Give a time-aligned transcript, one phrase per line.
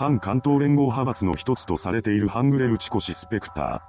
[0.00, 3.80] 反関東連合派閥の一つとされている半グレ打ち越しスペクター。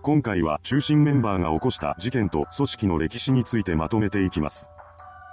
[0.00, 4.66] 今回は中心メンバーが起こした事件と組織の歴史についてまとめていきます。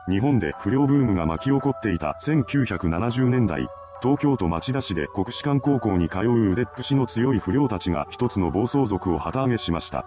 [0.09, 3.69] 日本で不良ブームが巻き起こっていた1970年代、
[4.01, 10.05] 東京都町田市で国士舘高校に通う腕っぷしの強い不良たちが一つの暴走族を旗揚げしました。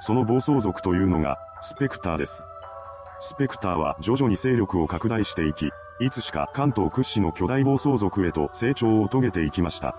[0.00, 2.44] その暴走族というのが、スペクターです。
[3.20, 5.70] スペクターは徐々に勢力を拡大していき、
[6.00, 9.96] いつしか関東屈指の巨大暴走族へと成長を遂げていきました。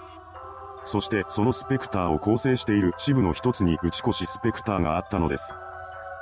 [0.83, 5.53] そしてそのスペクターを構成している支部の一つに内越スペクターがあったのです。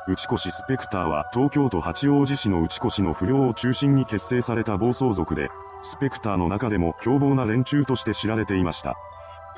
[0.08, 5.50] 内越スペクターは東京都八王子市の内越の不良を中心に結成された暴走族で、
[5.81, 8.95] スペクターの中でも凶暴な連中として知られていました。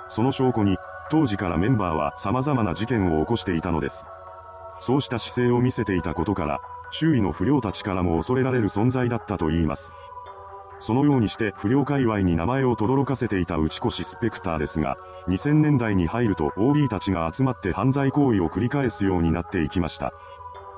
[0.08, 0.78] その証拠に、
[1.10, 4.06] 当時からメンバーは様々な事件を起こしていたのです。
[4.80, 6.60] そうした姿勢を見せていたことから、
[6.92, 9.94] 周囲の不良たちからも恐れられる存在だったと言います。
[10.80, 20.12] そのようにして不良界隈に名前を轟かせていた内越スペクターですが、2000年代に入ると OB たちが集まって犯罪行為を繰り返すようになっていきました。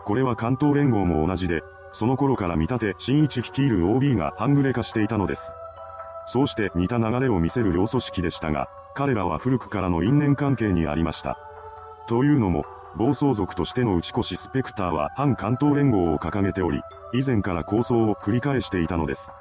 [0.06, 5.52] これは関東連合も同じで、その頃から見立て新一率いる OB が半グレ化していたのです。
[6.26, 11.38] そうして似た流れを見せる両組織でしたが、彼らは古くからの因縁関係にありました。
[12.08, 12.64] というのも、
[12.98, 16.82] 暴走族としての内越しスペクターは反関東連合を掲げており、
[17.14, 19.32] 以前から構想を繰り返していたのです。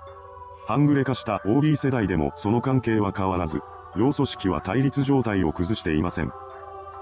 [0.66, 3.62] 半グレ化した OB 世代でもその関係は変わらず、
[3.96, 6.30] 両組織は対立状態を崩していません。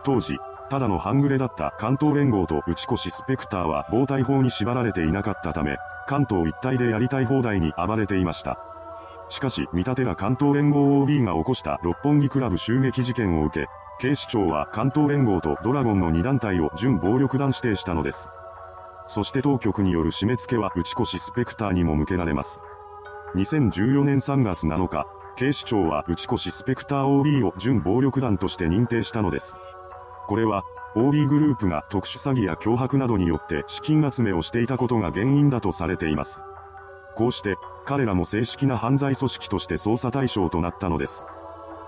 [0.05, 0.39] 当時、
[0.71, 8.59] ただの半グレだった関東連合と内越しスペクターは防体法に縛られていなかったため、関東一帯でやりたい放題に暴れていました。
[9.29, 13.69] しかし、見立てが関東連合 OB が起こした六本木クラブ襲撃事件を受け、
[14.05, 18.29] 警視庁は関東連合とドラゴンの2団体を準暴力団指定したのです。
[19.07, 22.61] そして当局による締め付けは内越しスペクターにも向けられます。
[23.35, 29.57] 2014年3月7日、警視庁は内越しスペクター OB を準暴力団として認定したのです。
[30.27, 36.43] これは、OB グループが特殊詐欺や脅迫などによって資金集めをしていたことが原因だとされています。
[37.15, 41.25] こうして、彼らも正式な犯罪組織として捜査対象となったのです。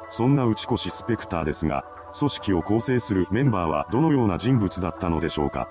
[0.08, 1.84] そんな内越しスペクターですが、
[2.18, 5.68] 組織を構成するメンバーはどのような人物だったのでしょうか。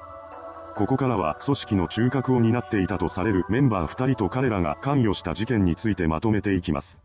[0.76, 7.02] ここからは組織の中核を担っていたとされるメンバー2人と彼らが関与した事件についてまとめていきます。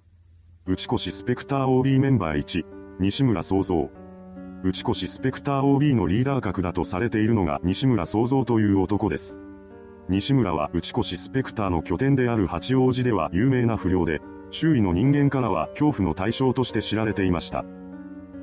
[0.66, 2.64] 内越スペクター OB メンバー1、
[2.98, 3.90] 西村創造。
[4.62, 9.38] 内越スペクター OB のリーダー格だとされているのが西村創造という男です。
[10.08, 14.20] 西村は内越スペクターの拠点である八王子では有名な不良で、
[14.50, 17.64] 周囲の人間からは恐怖の対象として知られていました。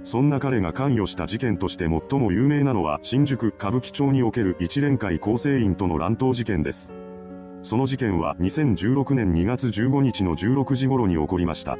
[0.07, 6.93] そんな彼が関与した事件として最も有名なのは新宿歌舞伎町における一連会構成員との乱闘事件です。
[7.61, 11.77] その事件は2016年2月15日の16時頃に起こりました。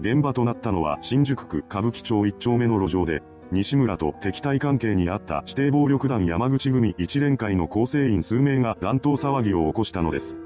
[0.00, 10.38] 現場となったのは新宿区歌舞伎町1丁目の路上で、西村と敵対関係にあった指定暴力団山口組一連会の構成員数名が乱闘騒ぎを起こしたのです。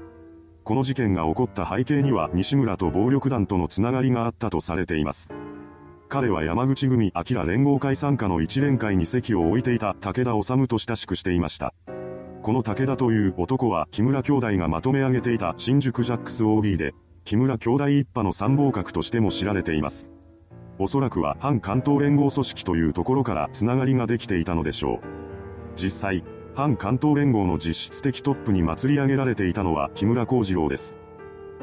[0.63, 5.29] この事件が起こった背景には西村と暴力団とのつながりがあったとされています。
[6.11, 11.73] 彼は山口組明連合会参加の一連会に席を置いていた武田治と親しくしていました。
[12.41, 20.11] この武田という男は木村兄弟がまとめ上げていた新宿ジャックス OB で、木村兄弟一派の参謀格としても知られています。
[20.79, 24.99] おそらくは反関東連合組織というところからつながりができていたのでしょう。
[25.77, 31.00] 実際、反関東連合の実質的トップに祭り上げられていたのは木村幸次郎です。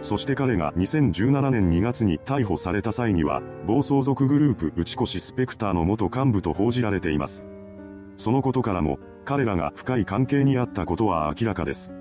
[0.01, 7.45] そして彼が2017年2月に逮捕された際には、暴走族グループ内越スペクターの元幹部と報じられています。
[8.17, 11.93] そのことからも、彼らが深い関係にあったことは明らかです。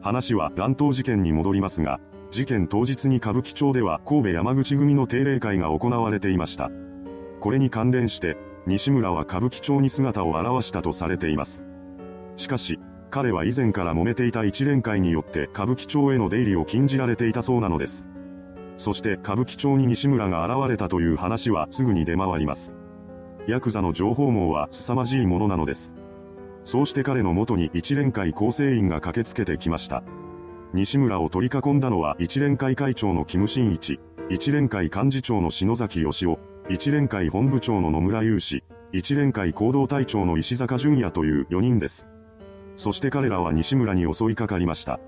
[0.00, 1.98] 話は乱闘事件に戻りますが、
[2.30, 6.70] 事件当日に歌舞伎町では神戸山口組の定例会が行われていました。
[7.40, 11.64] これに関連して、西村は歌舞伎町に姿を現したとされています。
[12.36, 12.78] しかし、
[13.14, 18.08] 彼は以前から揉めていた一連会によって歌舞伎町への出入りを禁じられていたそうなのです。
[18.76, 22.74] そして歌舞伎町に西村が現れたという話はすぐに出回ります。
[23.46, 25.94] ヤクザの情報網は凄まじいものなのです。
[26.64, 30.02] そうして彼の元に一連会構成員が駆けつけてきました。
[30.72, 42.08] 西村を取り囲んだのは一連会会長のキムシンイチ、一連会幹事長の篠崎義雄、一連会本部長の野村雄志、一連会行動隊長の石坂淳也という4人です。
[42.76, 45.00] そして彼らは西村に襲いかかりました。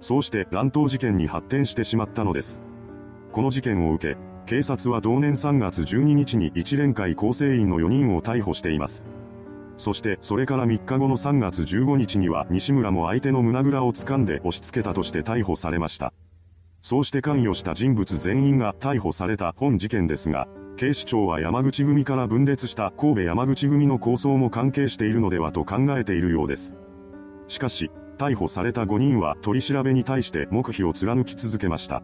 [0.00, 2.62] そうして乱闘事件に発展してしまったのです。
[3.32, 4.16] この事件を受け、
[4.46, 9.06] 警察は同年3月12日に一連会構成員の4人を逮捕しています。
[9.76, 16.12] そしてそれから3日後の3月15日には西村も相手の胸ぐらを掴んで押し付けたとして逮捕されました。
[16.80, 26.76] そうして関与した人物全員が逮捕された本事件ですが、警視庁は山口組から分裂した神戸山口組の構想も関係しているのではと考えているようです。
[27.48, 32.02] しかし、逮捕された5人は取り調べに対して黙秘を貫き続けました。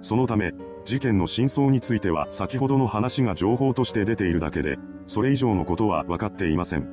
[0.00, 0.52] そのため、
[0.84, 6.88] 事件の真相については先ほどの話が情報として出ているだけで、それ以上のことは分かっていません。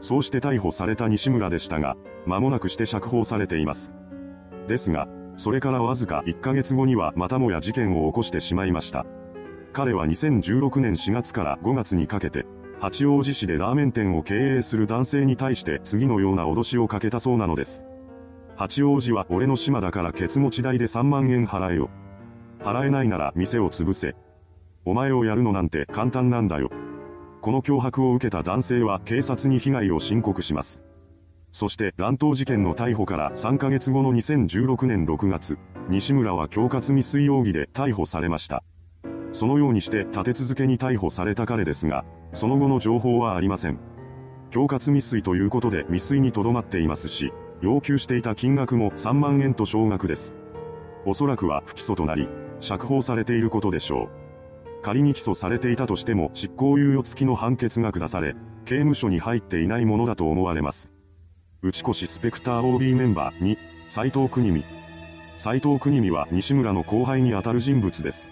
[0.00, 3.94] そうして逮捕された西村でしたが、間もなくして釈放されています。
[4.66, 9.06] ですが、それからわずか1ヶ月後にはまたもや事件を起こしてしまいました。
[9.72, 12.46] 彼は2016年4月から5月にかけて、
[12.80, 17.84] 八王子市でラーメン店を経営する男性に対して次のような脅しをかけたそうなのです。
[18.56, 21.90] 八王子は俺の島だからケツ持ち代で3万円払えよ。
[22.60, 24.14] 払えないなら店を潰せ。
[24.84, 26.70] お前をやるのなんて簡単なんだよ。
[27.40, 30.82] この脅迫を受けた男性は警察に被害を申告します。
[31.50, 35.58] そして乱闘事件の逮捕から3ヶ月後の2016年6月、
[35.88, 38.62] 西村は恐喝未遂容疑で逮捕されました。
[39.32, 43.78] そのようにして立て続けに逮捕された彼ですが、その後の情報はありません。
[44.46, 50.34] 恐喝未遂ということで未遂にとどまっていますし、要求していた金額も3万円と少額です。
[51.04, 52.28] おそらくは不起訴となり、
[52.60, 54.82] 釈放されていることでしょう。
[54.82, 58.34] 仮に起訴されていたとしても執行猶予付きの判決が下され、
[58.64, 60.92] 刑務所に入っていないものだと思われます。
[61.62, 63.58] 内越スペクター OB メンバー2、
[63.88, 64.64] 斎藤国美。
[65.36, 68.30] 斎藤国美は西村の後輩にあたる人物です。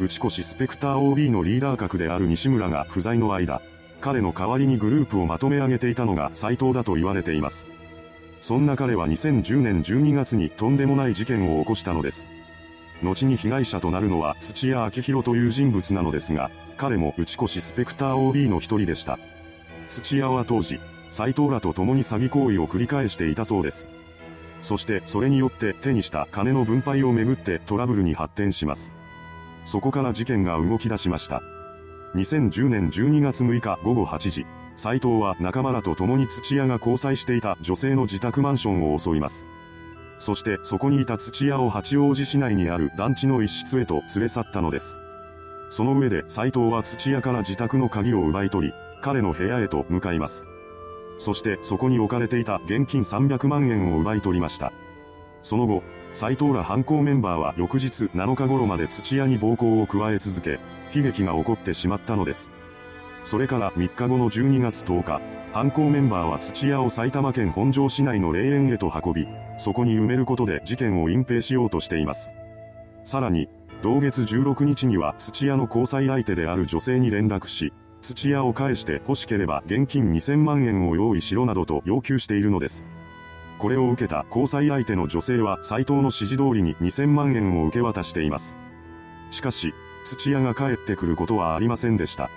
[0.00, 3.62] 内越スペクター OB のリーダー格である西村が不在の間、
[4.00, 7.68] 彼の代わりにグループをまとめ上げていたのが斎藤だと言われています。
[8.40, 12.28] そんな彼は2010年12月にとんでもない事件を起こしたのです。
[13.02, 19.18] 後に被害者となるのは土屋明宏という人物なのですが、彼も内越スペクター OB の一人でした。
[19.90, 20.80] 土屋は当時、
[21.10, 23.88] 斎藤らと共に詐欺行為を繰り返していたそうです。
[24.60, 28.92] そしてそれによって手にした金の分配をめぐってトラブルに発展します。
[29.64, 31.42] そこから事件が動き出しました。
[32.14, 34.46] 2010年12月6日午後8時、
[34.76, 39.46] 斎藤は仲間らと共に土屋が交際していた女性の自宅マンションを襲います。
[40.18, 44.96] そしてそこにいた土屋を八王子市内にある団地の一室へと連れ去ったのです。
[45.70, 50.46] その上で斎藤は土屋から自宅の鍵を奪い取り、彼の部屋へと向かいます。
[51.18, 54.72] そしてそこに置かれていた現金300万円を奪い取りました。
[55.42, 55.82] その後、
[56.14, 60.60] 斎藤ら犯行メンバーは翌日7日頃まで土屋に暴行を加え続け、
[60.94, 62.52] 悲劇が起こってしまったのです。
[63.24, 65.20] それから3日後の12月10日、
[65.52, 69.26] 犯行メンバーは土屋を埼玉県本庄市内の霊園へと運び、
[69.58, 72.30] そこに埋めることで事件を隠蔽しようとしています。
[73.04, 73.48] さらに、
[73.82, 77.72] 同月16日には土屋の交際相手である女性に連絡し、
[78.02, 82.86] 土屋を返して欲しければ現金2000万円を用意しろなどと要求しているのです。
[83.58, 88.56] これを受けた交際相手の女性は斎藤の指示通りに2000万円を受け渡しています。
[89.30, 89.74] しかし、
[90.04, 92.30] 土屋が帰ってくることはありませんでした。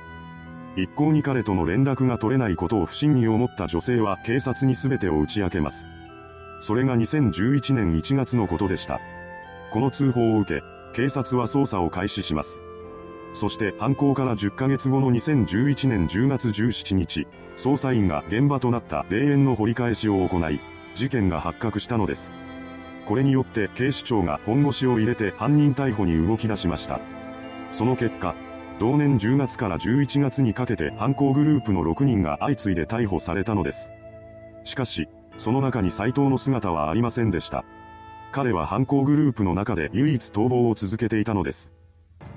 [0.75, 5.87] 一向に彼との連絡が取れないことを不審に思った女性は警察に全てを打ち明けます。
[6.59, 8.99] それが2011年1月のことでした。
[9.71, 12.59] この通報を受け、警察は捜査を開始します。
[13.33, 20.59] そして犯行から10ヶ月後の2011年10月17日、捜査員が現場となった霊園の掘り返しを行い、
[20.97, 22.33] 事件が発覚したのです。
[23.05, 26.99] これによって警視庁が本腰を入れて犯人逮捕に動き出しました。
[27.71, 28.35] その結果、
[28.79, 33.91] 同年10月から11月にかけて犯行グループの6人が相次いで逮捕されたのです。
[34.63, 35.07] しかし、
[35.37, 37.63] その中に斎藤の姿はありませんでした。
[38.31, 41.71] 彼は犯行グループの中で唯一逃亡を続けていたのです。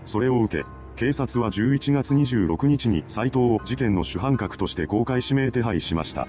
[0.04, 0.64] それを受け、
[0.96, 6.28] 警察は11月26日に斎藤を事件の主犯格として公開指名手配しました。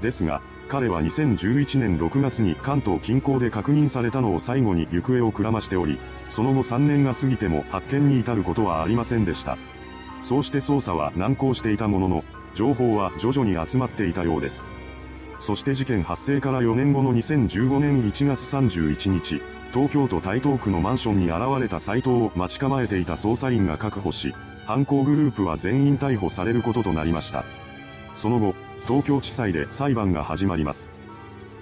[0.00, 5.98] ですが、彼は2011年6月に関東近郊で確認されたのを最後に行方をくらましており、
[6.28, 9.58] その後3年が過ぎても発見に至ることはありませんでした。
[10.22, 12.24] そうして捜査は難航していたものの、
[12.54, 14.64] 情報は徐々に集まっていたようです。
[15.40, 24.36] そして事件発生から4年後の2015年1月31日、東京都台東区のマンションに現れた斎藤を待ち構えていた捜査員が確保し、
[24.66, 27.44] 犯行グループは全員逮捕されることとなりました。
[28.14, 28.54] その後、
[28.90, 30.90] 東京地裁で裁判が始まります。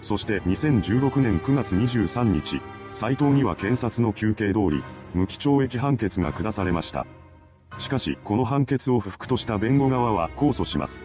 [0.00, 2.62] そして2016年9月23日、
[2.94, 4.82] 斎藤には検察の求刑通り、
[5.12, 7.06] 無期懲役判決が下されました。
[7.76, 11.04] しかし、この判決を不服とした弁護側は控訴します。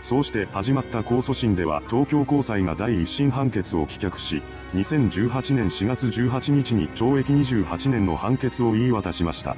[0.00, 4.42] そうして始まった控訴審では東京高裁が第一審判決を棄却し、
[4.74, 9.56] 2018年4月18日に懲役28年の判決を言い渡しました。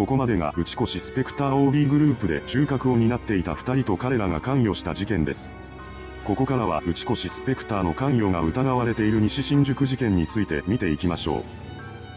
[0.00, 5.52] ここまでが内越スペクター OB グループで中核を担っていた二人と彼らが関与した事件です。
[6.24, 11.42] ここからは内越スペクターの関与が疑われている西新宿事件について見ていきましょう。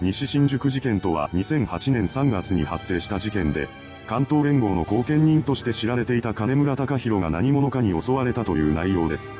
[0.01, 3.67] 西新宿事件とは2008年3月に発生した事件で、
[4.07, 9.33] 関東連合の後見人として知られていた金村隆弘が何者かに襲われたという内容です。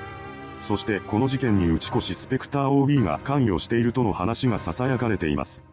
[0.59, 5.63] そしてこの事件に内越スペクター OB が関与しているとの話が囁かれています。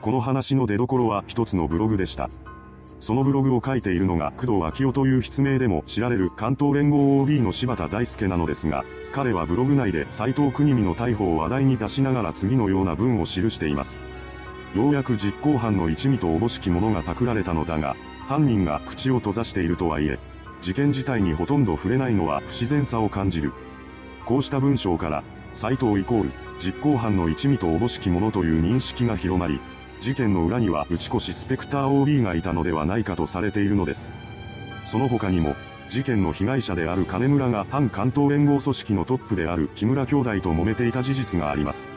[0.00, 2.30] この話の出所は一つのブログでした。
[3.00, 14.00] そのブログを書いているのが工藤昭夫という筆名でも知られる関東連合 OB の柴田大輔なのですが、彼はブログ内で斎藤国見の逮捕を話題に出しながら次のような文を記しています。
[14.74, 20.18] ようやく実行犯の一味とおぼしきものがパクられたのだが、犯人が口を閉ざしているとはいえ、
[20.62, 23.52] 事件自体にほとんど触れないのは不自然さを感じる。
[24.24, 29.60] こうした文章から、斎藤イコール、実行犯の一味とおぼしきものという認識が広まり、
[30.00, 34.10] 事件の裏には内越しスペクター OB がいたのではないかとされているのです。
[34.86, 35.56] その他にも、
[35.90, 41.90] 事件の被害者である金村が反関東連合組織のトップである木村兄弟と揉めていた事実があります。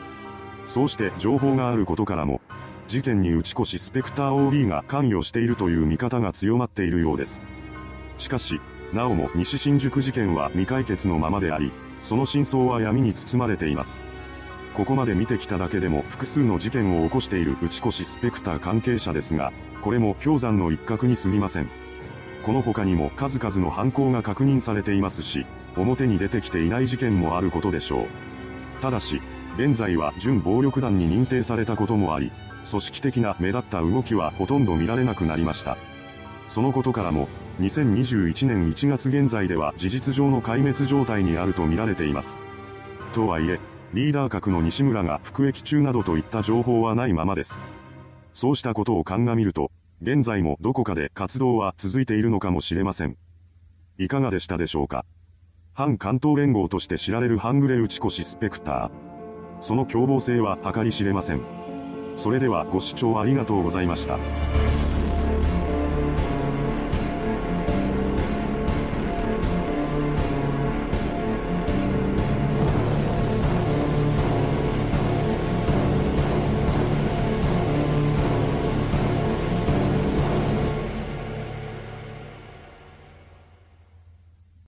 [0.66, 2.42] そうして情報があることからも、
[2.88, 7.42] 事件に内越しスペクター OB が関与しているという見方が強まっているようです。
[8.18, 8.60] しかし、
[8.92, 13.98] なおも西新宿事件は未解決のままであり、その真相は闇に包まれています。
[14.74, 19.52] ここまで見てきただけでも複数の事件を起こしている内越スペクター関係者ですが、
[19.82, 21.70] これも氷山の一角に過ぎません。
[22.42, 28.06] この他にも数々の犯行が確認されていますし、表に出てきていない事件もあることでしょう。
[28.82, 29.22] ただし、
[29.56, 32.32] 現在は準暴力団に認定されたこともあり、
[32.68, 35.78] 組織的な目立った動きはほとんど見られなくなりました。
[36.48, 37.28] そのことからも、
[37.60, 42.40] 2021年1月現在では事実上の壊滅状態にあると見られています。
[43.14, 43.60] とはいえ、
[43.94, 47.60] リーダー格の西村が服役中などといった情報はないままです。
[48.32, 49.70] そうしたことを鑑みると、
[50.02, 53.16] 現在もどこかで活動は続いているのかもしれません。
[53.96, 55.04] いかがでしたでしょうか？
[55.74, 58.90] 反関東連合として知られる半グレ打ち越しスペクター。
[59.60, 61.40] その凶暴性は計り知れません。
[62.16, 64.18] それではご視聴ありがとうございました。